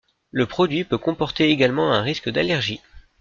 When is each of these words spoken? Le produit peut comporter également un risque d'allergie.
Le 0.31 0.47
produit 0.47 0.83
peut 0.83 0.97
comporter 0.97 1.51
également 1.51 1.93
un 1.93 2.01
risque 2.01 2.27
d'allergie. 2.31 2.81